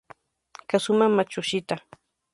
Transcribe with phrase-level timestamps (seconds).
[0.69, 1.75] Kazuma Matsushita